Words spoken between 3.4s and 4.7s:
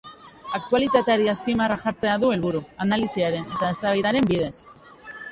eta eztabaidaren bidez.